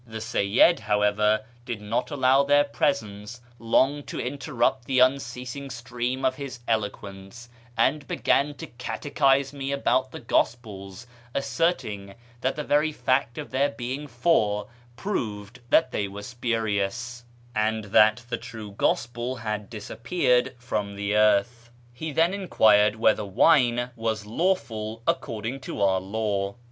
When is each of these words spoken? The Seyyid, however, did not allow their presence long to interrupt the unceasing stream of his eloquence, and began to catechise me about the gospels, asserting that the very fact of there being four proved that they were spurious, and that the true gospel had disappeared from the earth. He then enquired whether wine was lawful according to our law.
The 0.07 0.17
Seyyid, 0.19 0.79
however, 0.79 1.45
did 1.63 1.79
not 1.79 2.09
allow 2.09 2.41
their 2.43 2.63
presence 2.63 3.39
long 3.59 4.01
to 4.05 4.19
interrupt 4.19 4.85
the 4.85 4.97
unceasing 4.97 5.69
stream 5.69 6.25
of 6.25 6.37
his 6.37 6.57
eloquence, 6.67 7.49
and 7.77 8.07
began 8.07 8.55
to 8.55 8.65
catechise 8.65 9.53
me 9.53 9.71
about 9.71 10.09
the 10.11 10.19
gospels, 10.19 11.05
asserting 11.35 12.15
that 12.39 12.55
the 12.55 12.63
very 12.63 12.91
fact 12.91 13.37
of 13.37 13.51
there 13.51 13.69
being 13.69 14.07
four 14.07 14.69
proved 14.95 15.59
that 15.69 15.91
they 15.91 16.07
were 16.07 16.23
spurious, 16.23 17.23
and 17.55 17.83
that 17.83 18.23
the 18.27 18.37
true 18.37 18.71
gospel 18.71 19.35
had 19.35 19.69
disappeared 19.69 20.55
from 20.57 20.95
the 20.95 21.15
earth. 21.15 21.69
He 21.93 22.11
then 22.11 22.33
enquired 22.33 22.95
whether 22.95 23.23
wine 23.23 23.91
was 23.95 24.25
lawful 24.25 25.03
according 25.05 25.59
to 25.59 25.79
our 25.79 25.99
law. 26.01 26.55